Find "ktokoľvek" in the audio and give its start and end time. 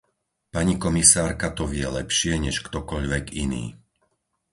2.67-3.25